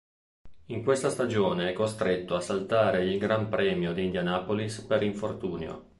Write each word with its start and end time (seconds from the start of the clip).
In 0.69 0.81
questa 0.83 1.11
stagione 1.11 1.69
è 1.69 1.73
costretto 1.73 2.33
a 2.33 2.41
saltare 2.41 3.03
il 3.05 3.19
Gran 3.19 3.49
Premio 3.49 3.93
di 3.93 4.05
Indianapolis 4.05 4.79
per 4.81 5.03
infortunio. 5.03 5.89